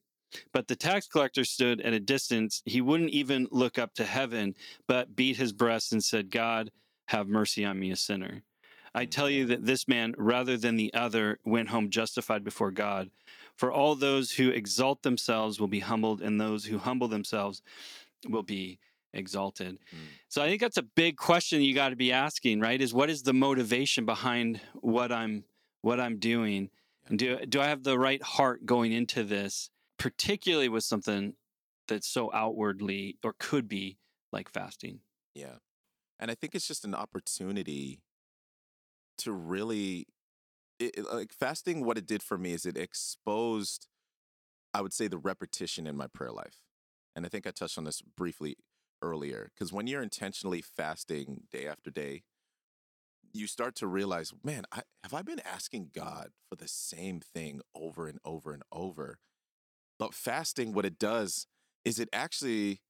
[0.52, 2.62] But the tax collector stood at a distance.
[2.66, 4.54] He wouldn't even look up to heaven,
[4.86, 6.70] but beat his breast and said, God,
[7.06, 8.42] have mercy on me, a sinner.
[8.94, 13.10] I tell you that this man, rather than the other, went home justified before God.
[13.56, 17.62] For all those who exalt themselves will be humbled, and those who humble themselves
[18.28, 18.78] will be
[19.14, 19.78] exalted.
[19.94, 19.98] Mm.
[20.28, 22.80] So I think that's a big question you got to be asking, right?
[22.80, 25.44] Is what is the motivation behind what I'm
[25.82, 26.70] what I'm doing?
[27.06, 31.34] And do do I have the right heart going into this, particularly with something
[31.88, 33.98] that's so outwardly or could be
[34.32, 35.00] like fasting?
[35.34, 35.56] Yeah.
[36.18, 38.00] And I think it's just an opportunity
[39.18, 40.06] to really
[40.78, 43.88] it, like fasting what it did for me is it exposed
[44.74, 46.62] I would say the repetition in my prayer life.
[47.14, 48.56] And I think I touched on this briefly
[49.02, 52.22] earlier cuz when you're intentionally fasting day after day
[53.32, 57.60] you start to realize, man, I, have I been asking God for the same thing
[57.74, 59.18] over and over and over?
[59.98, 61.46] But fasting, what it does
[61.84, 62.80] is it actually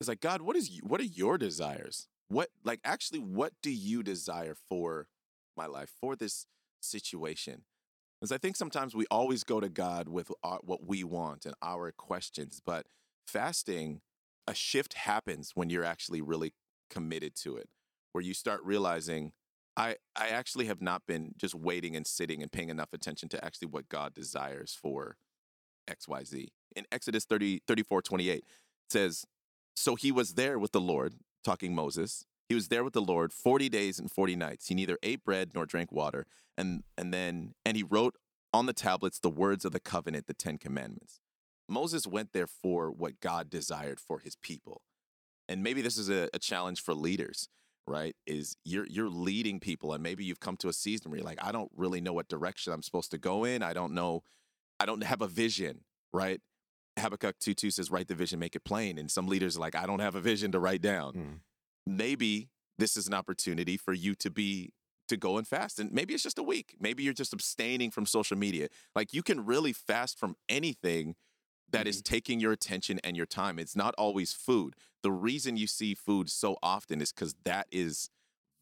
[0.00, 2.08] is like, God, what is y- what are your desires?
[2.28, 5.08] What like actually, what do you desire for
[5.56, 6.46] my life for this
[6.80, 7.62] situation?
[8.20, 11.54] Because I think sometimes we always go to God with our, what we want and
[11.62, 12.86] our questions, but
[13.26, 14.02] fasting,
[14.46, 16.52] a shift happens when you're actually really
[16.90, 17.68] committed to it,
[18.12, 19.32] where you start realizing
[19.80, 23.42] I I actually have not been just waiting and sitting and paying enough attention to
[23.42, 25.16] actually what God desires for
[25.88, 26.48] XYZ.
[26.76, 28.44] In Exodus 30, 34, 28, it
[28.90, 29.24] says,
[29.74, 32.26] So he was there with the Lord, talking Moses.
[32.48, 34.68] He was there with the Lord 40 days and 40 nights.
[34.68, 36.26] He neither ate bread nor drank water.
[36.58, 38.16] And and then and he wrote
[38.52, 41.20] on the tablets the words of the covenant, the Ten Commandments.
[41.68, 44.82] Moses went there for what God desired for his people.
[45.48, 47.48] And maybe this is a, a challenge for leaders
[47.90, 51.26] right is you're you're leading people and maybe you've come to a season where you're
[51.26, 53.62] like i don't really know what direction i'm supposed to go in.
[53.62, 54.22] I don't know
[54.78, 55.80] i don't have a vision
[56.12, 56.40] right?
[56.98, 59.76] Habakkuk 2 2 says write the vision make it plain and some leaders are like
[59.76, 61.12] i don't have a vision to write down.
[61.12, 61.40] Mm.
[61.86, 62.48] maybe
[62.78, 64.72] this is an opportunity for you to be
[65.08, 66.76] to go and fast and maybe it's just a week.
[66.80, 68.68] Maybe you're just abstaining from social media.
[68.94, 71.16] Like you can really fast from anything
[71.72, 73.58] that is taking your attention and your time.
[73.58, 74.74] It's not always food.
[75.02, 78.10] The reason you see food so often is because that is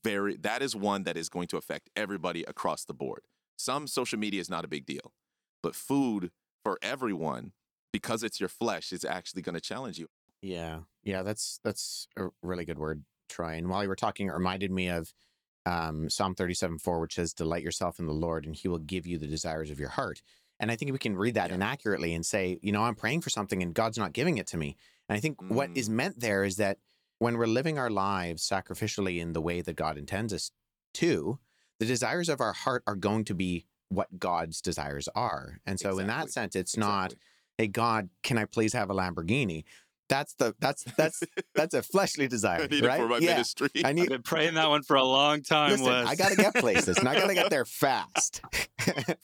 [0.05, 3.23] very that is one that is going to affect everybody across the board.
[3.57, 5.13] Some social media is not a big deal
[5.63, 6.31] but food
[6.63, 7.53] for everyone
[7.93, 10.09] because it's your flesh is actually going to challenge you.
[10.43, 13.55] Yeah, yeah, that's that's a really good word, Troy.
[13.55, 15.13] And while you were talking, it reminded me of
[15.67, 19.07] um, Psalm thirty-seven four, which says, "Delight yourself in the Lord, and He will give
[19.07, 20.23] you the desires of your heart."
[20.61, 21.57] And I think we can read that Yeah.
[21.57, 24.57] inaccurately and say, you know, I'm praying for something and God's not giving it to
[24.57, 24.77] me.
[25.09, 25.77] And I think what mm.
[25.77, 26.79] is meant there is that
[27.19, 30.51] when we're living our lives sacrificially in the way that God intends us
[30.95, 31.39] to,
[31.79, 35.61] the desires of our heart are going to be what God's desires are.
[35.65, 37.19] And so, in that sense, it's not Exactly.
[37.59, 39.65] hey god can i please have a lamborghini
[40.09, 41.23] that's the that's that's
[41.55, 43.69] that's a fleshly desire I need right it for my yeah ministry.
[43.85, 45.73] i I've been praying that one for a long time.
[45.73, 46.07] listen Wes.
[46.09, 48.43] i gotta get places and i gotta get there fast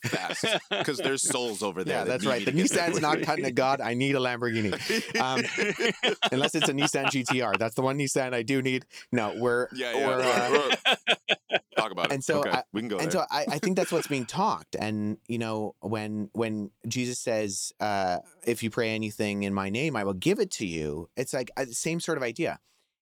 [0.05, 1.97] fast because there's souls over there.
[1.99, 4.15] yeah that that's right the to get there nissan's not cutting a god i need
[4.15, 4.71] a lamborghini
[5.19, 5.41] um,
[6.31, 9.93] unless it's a nissan gtr that's the one nissan i do need no we're yeah,
[9.93, 10.07] yeah.
[10.07, 12.11] we're, uh, we're- talk about it.
[12.13, 13.21] and so okay, I- we can go and there.
[13.21, 17.73] so I, I think that's what's being talked and you know when when jesus says
[17.79, 21.33] uh if you pray anything in my name i will give it to you it's
[21.33, 22.59] like uh, the same sort of idea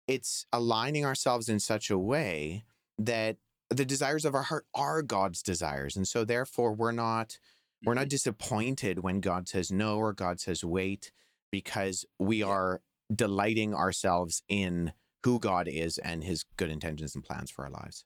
[0.08, 2.64] it's aligning ourselves in such a way
[2.98, 3.38] that
[3.70, 5.96] the desires of our heart are God's desires.
[5.96, 7.38] And so therefore we're not
[7.86, 11.12] we're not disappointed when God says no or God says wait
[11.52, 12.82] because we are
[13.14, 18.06] delighting ourselves in who God is and his good intentions and plans for our lives.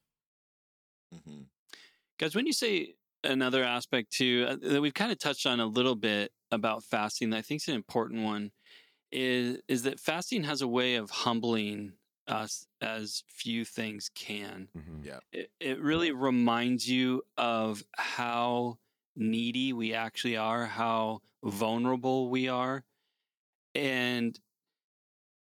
[1.14, 1.44] Mm-hmm.
[2.20, 5.66] Guys, when you say another aspect too uh, that we've kind of touched on a
[5.66, 8.52] little bit about fasting that I think is an important one
[9.12, 11.94] is is that fasting has a way of humbling
[12.28, 14.70] us as few things can.
[14.78, 15.06] Mhm.
[15.06, 15.20] Yeah.
[15.32, 18.80] It, it really reminds you of how
[19.16, 22.86] needy we actually are, how vulnerable we are.
[23.76, 24.40] And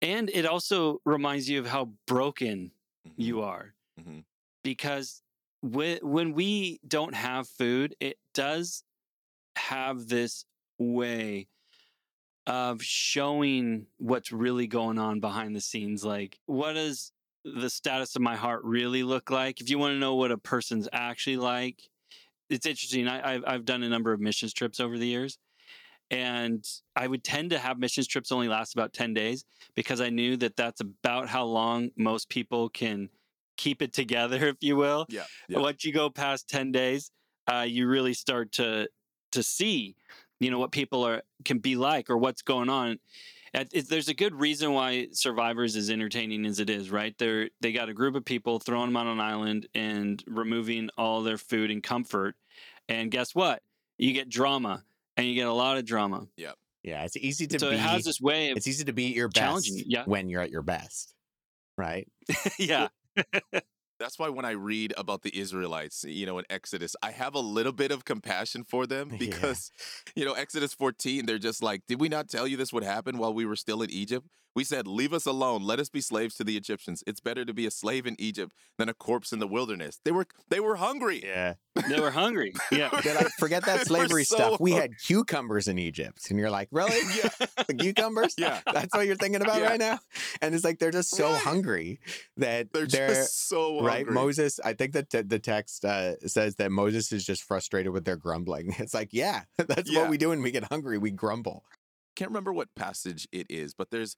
[0.02, 2.72] and it also reminds you of how broken
[3.06, 3.22] Mm-hmm.
[3.22, 4.24] you are Mhm.
[4.64, 5.22] because
[5.62, 8.82] when when we don't have food it does
[9.56, 10.44] have this
[10.78, 11.48] way
[12.46, 17.12] of showing what's really going on behind the scenes like what does
[17.44, 20.38] the status of my heart really look like if you want to know what a
[20.38, 21.82] person's actually like
[22.48, 25.38] it's interesting I, I've, I've done a number of missions trips over the years
[26.10, 30.10] and i would tend to have missions trips only last about 10 days because I
[30.10, 33.10] knew that that's about how long most people can
[33.56, 35.06] keep it together, if you will.
[35.08, 35.24] Yeah.
[35.48, 35.60] Yeah.
[35.60, 37.10] Once you go past 10 days,
[37.46, 38.88] uh, you really start to
[39.32, 39.96] to see,
[40.40, 42.98] you know, what people are can be like or what's going on.
[43.72, 47.14] There's a good reason why Survivors is entertaining as it is, right?
[47.16, 51.22] They're they got a group of people throwing them on an island and removing all
[51.22, 52.36] their food and comfort,
[52.88, 53.62] and guess what?
[53.96, 54.84] You get drama,
[55.16, 56.26] and you get a lot of drama.
[56.36, 58.92] yep Yeah, it's easy to so be it has this way of it's easy to
[58.92, 60.04] be your best challenging yeah.
[60.04, 61.14] when you're at your best.
[61.78, 62.08] Right?
[62.58, 62.88] yeah.
[63.98, 67.40] That's why when I read about the Israelites, you know, in Exodus, I have a
[67.40, 69.18] little bit of compassion for them Yeah.
[69.18, 69.70] because,
[70.14, 73.18] you know, Exodus 14, they're just like, did we not tell you this would happen
[73.18, 74.26] while we were still in Egypt?
[74.56, 75.62] We said, leave us alone.
[75.62, 77.04] Let us be slaves to the Egyptians.
[77.06, 80.00] It's better to be a slave in Egypt than a corpse in the wilderness.
[80.04, 81.20] They were they were hungry.
[81.22, 81.54] Yeah.
[81.88, 82.54] They were hungry.
[82.72, 82.88] Yeah.
[83.04, 84.60] They're like, forget that slavery so stuff.
[84.60, 86.30] We had cucumbers in Egypt.
[86.30, 86.98] And you're like, really?
[87.22, 87.28] Yeah.
[87.68, 88.34] The cucumbers?
[88.38, 88.60] Yeah.
[88.72, 89.68] That's what you're thinking about Yeah.
[89.68, 89.98] right now?
[90.40, 91.42] And it's like they're just so Right.
[91.42, 92.00] hungry
[92.38, 93.86] that They're, they're, just so hungry.
[93.88, 94.06] right.
[94.08, 98.06] Moses, I think that t- the text uh, says that Moses is just frustrated with
[98.06, 98.74] their grumbling.
[98.78, 100.00] It's like, yeah, that's Yeah.
[100.00, 100.96] what we do when we get hungry.
[100.96, 101.64] We grumble.
[102.16, 104.16] can't remember what passage it is, but there's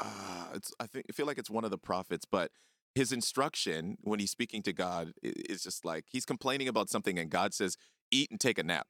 [0.00, 2.50] uh it's I think I feel like it's one of the prophets, but
[2.94, 7.30] his instruction when he's speaking to God is just like he's complaining about something and
[7.30, 7.76] God says,
[8.10, 8.86] "Eat and take a nap."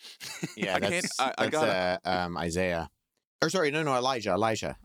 [0.56, 2.90] Yeah, I can't- that's, I- I gotta- uh, um, Isaiah.
[3.42, 4.30] Or sorry, no, no, Elijah.
[4.32, 4.76] Elijah.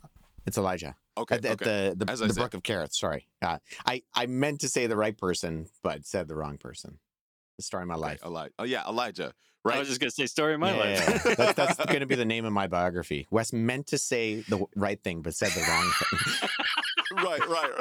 [0.46, 0.96] It's Elijah.
[1.18, 2.94] Okay, at, the- at the the, As the brook of Cherith.
[2.94, 7.00] Sorry, uh, I I meant to say the right person, but said the wrong person.
[7.58, 8.22] The story of my Okay, life.
[8.26, 9.34] Eli- oh yeah, Elijah.
[9.66, 11.26] I was just gonna say story of my Yeah, life.
[11.38, 13.28] yeah, that's going to be the name of my biography.
[13.30, 16.50] Wes meant to say the right thing, but said the wrong thing.
[17.26, 17.72] right, right.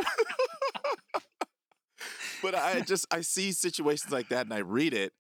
[2.43, 5.13] but I just I see situations like that and I read it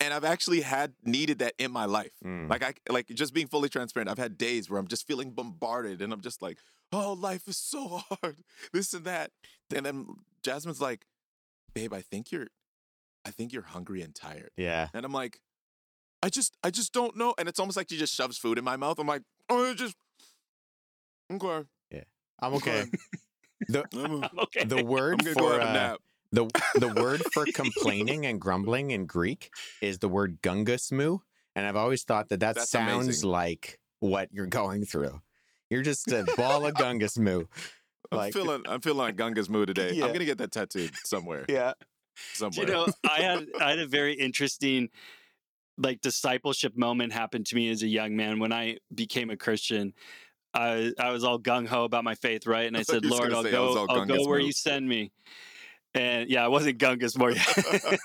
[0.00, 2.12] and I've actually had needed that in my life.
[2.24, 2.48] Mm.
[2.50, 4.10] Like I like just being fully transparent.
[4.10, 6.58] I've had days where I'm just feeling bombarded and I'm just like,
[6.92, 8.36] "Oh, life is so hard.
[8.72, 9.30] This and that."
[9.74, 10.06] And then
[10.42, 11.06] Jasmine's like,
[11.74, 12.48] "Babe, I think you're
[13.24, 15.40] I think you're hungry and tired." yeah, And I'm like,
[16.22, 18.64] "I just I just don't know." And it's almost like she just shoves food in
[18.64, 18.98] my mouth.
[18.98, 19.96] I'm like, "Oh, it just
[21.32, 21.64] Okay.
[22.42, 22.84] I'm okay.
[23.68, 24.64] the I'm, okay.
[24.64, 25.98] the I'm word for go uh, nap.
[26.32, 31.20] the the word for complaining and grumbling in Greek is the word gungasmu,
[31.54, 33.30] and I've always thought that that That's sounds amazing.
[33.30, 35.20] like what you're going through.
[35.70, 37.46] You're just a ball of gungasmu.
[38.10, 39.92] I'm like- feeling I'm feeling like Gunga's mood today.
[39.94, 40.06] Yeah.
[40.06, 41.46] I'm gonna get that tattooed somewhere.
[41.48, 41.74] Yeah.
[42.34, 42.66] Somewhere.
[42.66, 44.90] you know, I had I had a very interesting
[45.78, 49.92] like discipleship moment happened to me as a young man when I became a Christian.
[50.54, 52.66] I I was all gung ho about my faith, right?
[52.66, 55.12] And I said, Lord, I'll say I was go, I'll go where you send me.
[55.94, 57.30] And yeah, I wasn't gungus more.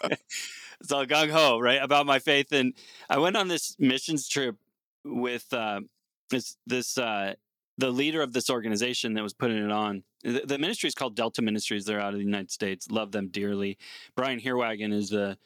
[0.81, 1.81] it's all gung ho, right?
[1.81, 2.51] About my faith.
[2.51, 2.73] And
[3.09, 4.55] I went on this missions trip
[5.03, 5.81] with uh,
[6.29, 7.33] this this uh,
[7.77, 10.03] the leader of this organization that was putting it on.
[10.23, 11.85] The, the ministry is called Delta Ministries.
[11.85, 12.89] They're out of the United States.
[12.89, 13.77] Love them dearly.
[14.15, 15.37] Brian Heerwagen is the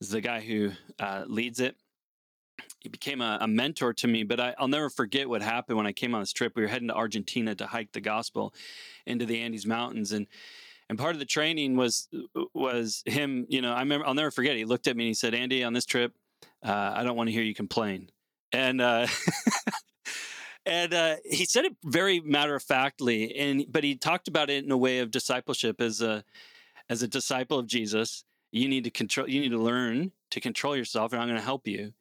[0.00, 1.76] is the guy who uh, leads it.
[2.80, 5.86] He became a, a mentor to me, but I, I'll never forget what happened when
[5.86, 6.54] I came on this trip.
[6.56, 8.54] We were heading to Argentina to hike the gospel
[9.06, 10.26] into the Andes Mountains, and
[10.88, 12.08] and part of the training was
[12.54, 13.46] was him.
[13.48, 14.56] You know, I remember I'll never forget.
[14.56, 16.14] He looked at me and he said, "Andy, on this trip,
[16.64, 18.10] uh, I don't want to hear you complain."
[18.52, 19.06] And uh,
[20.66, 24.64] and uh, he said it very matter of factly, and but he talked about it
[24.64, 26.24] in a way of discipleship as a
[26.88, 28.24] as a disciple of Jesus.
[28.52, 29.28] You need to control.
[29.28, 31.92] You need to learn to control yourself, and I'm going to help you.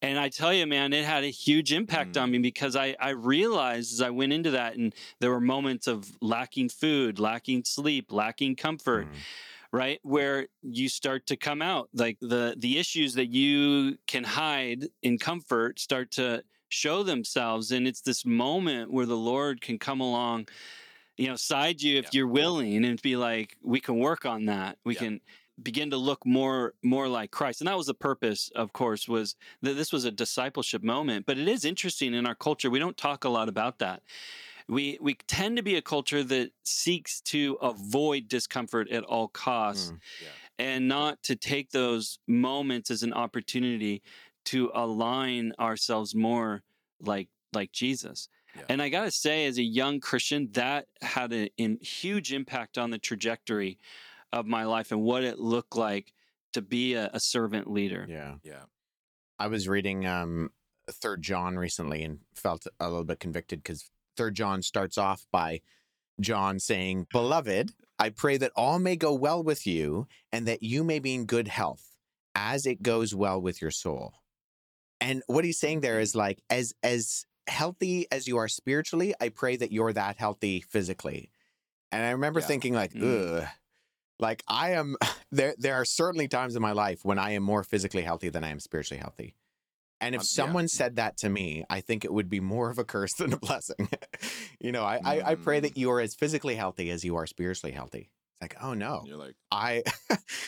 [0.00, 2.22] And I tell you, man, it had a huge impact Mm.
[2.22, 5.86] on me because I, I realized as I went into that, and there were moments
[5.86, 9.16] of lacking food, lacking sleep, lacking comfort, Mm.
[9.70, 10.00] right?
[10.02, 11.88] Where you start to come out.
[11.94, 17.70] Like the the issues that you can hide in comfort start to show themselves.
[17.70, 20.48] And it's this moment where the Lord can come along,
[21.16, 22.10] you know, side you if Yeah.
[22.14, 24.78] you're willing and be like, we can work on that.
[24.82, 25.00] We Yeah.
[25.00, 25.20] can
[25.60, 27.60] begin to look more more like Christ.
[27.60, 31.26] And that was the purpose, of course, was that this was a discipleship moment.
[31.26, 32.70] But it is interesting in our culture.
[32.70, 34.02] We don't talk a lot about that.
[34.68, 39.90] We we tend to be a culture that seeks to avoid discomfort at all costs
[39.90, 39.98] Mm.
[40.22, 40.28] Yeah.
[40.66, 44.02] and not to take those moments as an opportunity
[44.44, 46.62] to align ourselves more
[47.00, 48.28] like like Jesus.
[48.56, 48.62] Yeah.
[48.68, 52.78] And I got to say as a young Christian that had a in, huge impact
[52.78, 53.78] on the trajectory
[54.32, 56.12] of my life and what it looked like
[56.52, 58.06] to be a, a servant leader.
[58.08, 58.34] Yeah.
[58.42, 58.64] Yeah.
[59.38, 60.50] I was reading um
[60.90, 65.60] Third John recently and felt a little bit convicted because Third John starts off by
[66.20, 70.84] John saying, "Beloved, I pray that all may go well with you, and that you
[70.84, 71.96] may be in good health,
[72.34, 74.14] as it goes well with your soul."
[75.00, 79.30] And what he's saying there is like, as as healthy as you are spiritually, I
[79.30, 81.30] pray that you're that healthy physically.
[81.90, 82.46] And I remember Yeah.
[82.46, 83.42] thinking, like, Mm.
[83.42, 83.48] ugh.
[84.22, 84.96] Like I am
[85.32, 88.44] there there are certainly times in my life when I am more physically healthy than
[88.44, 89.34] I am spiritually healthy.
[90.00, 90.42] And if Um, yeah.
[90.44, 93.32] someone said that to me, I think it would be more of a curse than
[93.32, 93.88] a blessing.
[94.60, 95.78] you know, I, I, I pray that Mm.
[95.78, 98.10] you are as physically healthy as you are spiritually healthy.
[98.32, 99.02] It's like, oh no.
[99.06, 99.82] You're like, I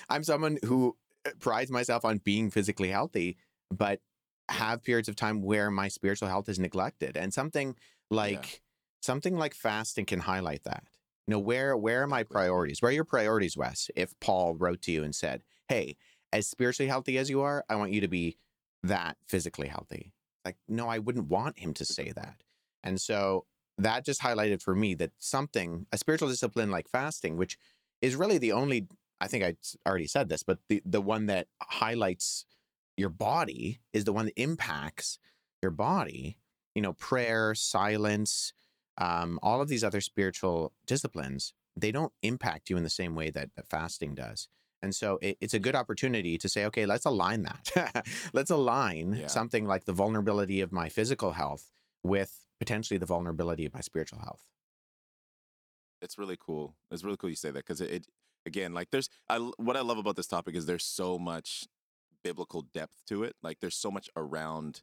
[0.09, 0.97] I'm someone who
[1.27, 3.37] uh, prides myself on being physically healthy,
[3.70, 4.01] but
[4.49, 7.16] have periods of time where my spiritual health is neglected.
[7.16, 7.77] And something
[8.11, 8.62] like
[9.03, 10.85] something like fasting can highlight that.
[11.27, 12.83] You know, where where are my priorities?
[12.83, 13.91] Where are your priorities, Wes?
[13.97, 15.97] If Paul wrote to you and said, Hey,
[16.33, 18.37] as spiritually healthy as you are, I want you to be
[18.83, 20.12] that physically healthy.
[20.45, 22.43] Like, no, I wouldn't want him to say that.
[22.83, 23.47] And so
[23.79, 27.57] that just highlighted for me that something, a spiritual discipline like fasting, which
[28.03, 28.87] is really the only
[29.20, 29.57] I think I
[29.89, 32.45] already said this, but the the one that highlights
[32.97, 35.18] your body is the one that impacts
[35.62, 36.37] your body.
[36.75, 38.53] You know, prayer, silence,
[38.99, 43.30] um, all of these other spiritual disciplines, they don't impact you in the same way
[43.30, 44.49] that, that fasting does.
[44.82, 48.07] And so it, it's a good opportunity to say, okay, let's align that.
[48.32, 49.26] let's align Yeah.
[49.28, 51.72] something like the vulnerability of my physical health
[52.03, 54.45] with potentially the vulnerability of my spiritual health.
[56.03, 56.76] it's really cool.
[56.90, 58.07] It's really cool you say that because it, it
[58.47, 61.66] again, like there's I what I love about this topic is there's so much
[62.22, 63.34] biblical depth to it.
[63.42, 64.82] Like there's so much around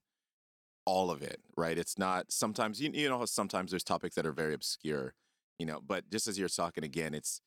[0.86, 1.78] all of it, right?
[1.78, 5.14] It's not sometimes you you know sometimes there's topics that are very obscure,
[5.60, 5.80] you know.
[5.86, 7.42] But just as you're talking again, it's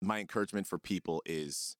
[0.00, 1.76] my encouragement for people is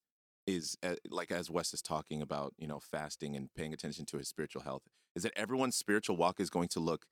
[0.46, 4.18] is uh, like as Wes is talking about, you know, fasting and paying attention to
[4.18, 4.82] his spiritual health,
[5.14, 7.06] is that everyone's spiritual walk is going to look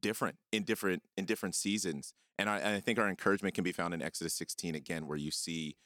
[0.00, 2.14] different in different in different seasons.
[2.38, 5.18] And I, and I think our encouragement can be found in Exodus 16 again, where
[5.18, 5.76] you see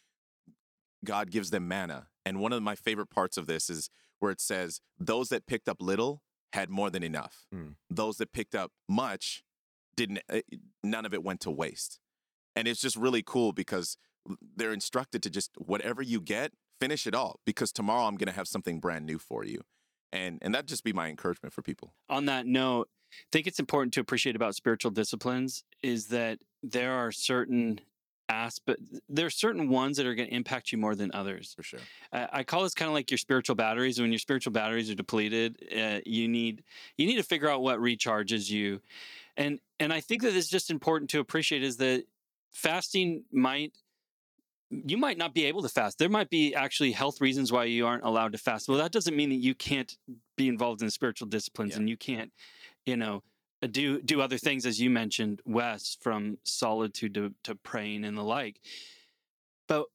[1.05, 2.09] God gives them manna.
[2.25, 5.69] And one of my favorite parts of this is where it says, "Those that picked
[5.69, 6.23] up little
[6.53, 7.47] had more than enough.
[7.55, 7.75] Mm.
[7.91, 9.45] Those that picked up much
[9.97, 10.21] didn't.
[10.33, 10.41] uh,
[10.83, 12.01] None of it went to waste."
[12.55, 13.99] And it's just really cool because
[14.57, 18.35] they're instructed to just whatever you get, finish it all because tomorrow I'm going to
[18.35, 19.63] have something brand new for you.
[20.13, 21.95] And and that just be my encouragement for people.
[22.09, 26.93] On that note, I think it's important to appreciate about spiritual disciplines is that there
[26.93, 27.81] are certain
[28.29, 31.55] aspect there are certain ones that are going to impact you more than others.
[31.55, 31.81] For sure.
[32.13, 34.01] I, I call this kind of like your spiritual batteries.
[34.01, 36.65] When your spiritual batteries are depleted, uh, you need
[36.97, 38.81] you need to figure out what recharges you,
[39.37, 42.05] and and I think that it's just important to appreciate is that
[42.51, 43.73] fasting might
[44.71, 45.99] you might not be able to fast.
[45.99, 48.69] There might be actually health reasons why you aren't allowed to fast.
[48.69, 49.97] Well, that doesn't mean that you can't
[50.37, 51.79] be involved in spiritual disciplines Yeah.
[51.79, 52.33] and you can't,
[52.85, 53.21] you know, uh,
[53.63, 58.23] do do other things as you mentioned, Wes, from solitude to, to praying and the
[58.23, 58.61] like.
[59.67, 59.87] But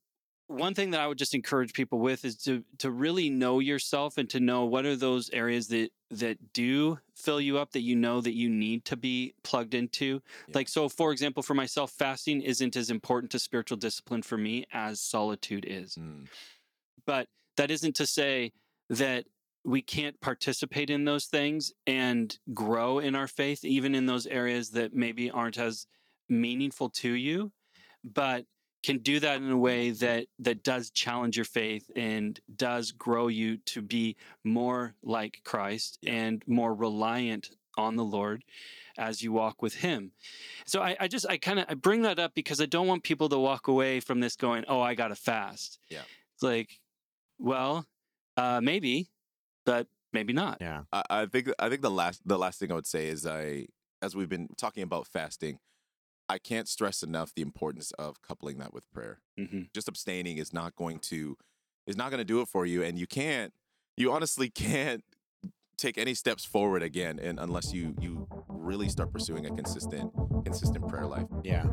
[0.47, 4.17] one thing that I would just encourage people with is to to really know yourself
[4.17, 7.95] and to know what are those areas that that do fill you up that you
[7.95, 10.21] know that you need to be plugged into.
[10.47, 10.53] Yeah.
[10.55, 14.65] Like so for example for myself fasting isn't as important to spiritual discipline for me
[14.73, 15.95] as solitude is.
[15.95, 16.27] Mm.
[17.05, 18.51] But that isn't to say
[18.89, 19.25] that
[19.63, 24.71] we can't participate in those things and grow in our faith even in those areas
[24.71, 25.85] that maybe aren't as
[26.29, 27.51] meaningful to you
[28.03, 28.45] but
[28.83, 33.27] can do that in a way that that does challenge your faith and does grow
[33.27, 38.43] you to be more like Christ and more reliant on the Lord
[38.97, 40.11] as you walk with him.
[40.65, 43.03] So I, I just I kind of I bring that up because I don't want
[43.03, 45.79] people to walk away from this going, oh, I gotta fast.
[45.89, 46.01] Yeah.
[46.33, 46.79] It's like,
[47.37, 47.85] well,
[48.35, 49.09] uh maybe,
[49.65, 50.57] but maybe not.
[50.61, 50.83] Yeah.
[50.91, 53.67] I, I think I think the last the last thing I would say is I
[54.01, 55.59] as we've been talking about fasting,
[56.27, 59.19] I can't stress enough the importance of coupling that with prayer.
[59.37, 61.37] hmm Just abstaining is not going to
[61.87, 63.53] is not going to do it for you, and you can't
[63.97, 65.03] you honestly can't
[65.77, 70.11] take any steps forward again, and unless you you really start pursuing a consistent
[70.45, 71.25] consistent prayer life.
[71.43, 71.65] Yeah.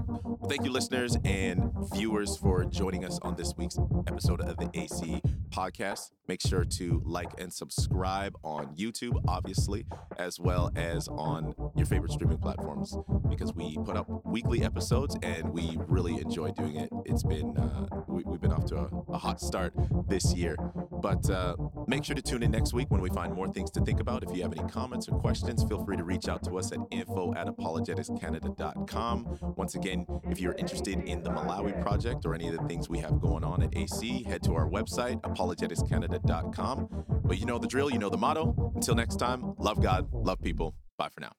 [0.49, 5.21] Thank you, listeners and viewers, for joining us on this week's episode of the AC
[5.49, 6.11] podcast.
[6.29, 9.87] Make sure to like and subscribe on YouTube, obviously,
[10.19, 12.97] as well as on your favorite streaming platforms,
[13.31, 16.91] because we put up weekly episodes and we really enjoy doing it.
[17.07, 19.73] It's been, uh, we, we've been off to a, a hot start
[20.07, 20.57] this year.
[21.01, 23.81] But uh, make sure to tune in next week when we find more things to
[23.81, 24.23] think about.
[24.23, 26.79] If you have any comments or questions, feel free to reach out to us at
[26.91, 29.39] info at apologeticscanada.com.
[29.57, 32.99] Once again, if you're interested in the Malawi project or any of the things we
[32.99, 37.05] have going on at AC, head to our website, apologeticscanada.com.
[37.25, 38.73] But you know the drill, you know the motto.
[38.75, 40.75] Until next time, love God, love people.
[40.97, 41.33] Bye for now.